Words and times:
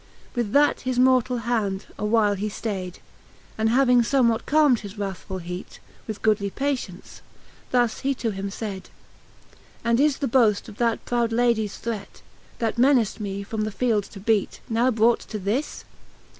XL. 0.33 0.39
With 0.39 0.51
that 0.53 0.81
his 0.81 0.97
mortall 0.97 1.43
hand 1.43 1.85
a 1.99 2.05
while 2.05 2.33
he 2.33 2.49
ftayd. 2.49 2.95
And 3.55 3.69
having 3.69 4.01
fbmewhat 4.01 4.47
calm'd 4.47 4.79
his 4.79 4.95
wrathfull 4.95 5.43
heat 5.43 5.79
With 6.07 6.23
goodly 6.23 6.49
patience, 6.49 7.21
thus 7.69 7.99
he 7.99 8.15
to 8.15 8.31
him 8.31 8.49
faydj 8.49 8.85
And 9.83 9.99
is 9.99 10.17
the 10.17 10.27
boaft 10.27 10.67
of 10.67 10.77
that 10.77 11.05
proud 11.05 11.31
Ladies 11.31 11.77
threat, 11.77 12.23
That 12.57 12.79
menaced 12.79 13.19
me 13.19 13.43
from 13.43 13.61
the 13.63 13.69
field 13.69 14.05
to 14.05 14.19
beat, 14.19 14.59
Now 14.67 14.89
brought 14.89 15.19
to 15.19 15.37
this? 15.37 15.85